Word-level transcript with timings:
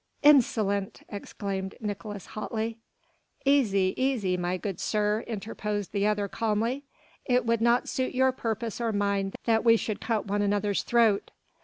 "Insolent!" 0.23 1.03
exclaimed 1.09 1.75
Nicolaes 1.79 2.25
hotly. 2.33 2.79
"Easy, 3.45 3.93
easy, 3.95 4.35
my 4.35 4.57
good 4.57 4.79
sir," 4.79 5.23
interposed 5.27 5.91
the 5.91 6.07
other 6.07 6.27
calmly, 6.27 6.85
"it 7.23 7.45
would 7.45 7.61
not 7.61 7.87
suit 7.87 8.15
your 8.15 8.31
purpose 8.31 8.81
or 8.81 8.91
mine 8.91 9.31
that 9.43 9.63
we 9.63 9.77
should 9.77 10.01
cut 10.01 10.25
one 10.25 10.41
another's 10.41 10.81
throat. 10.81 11.29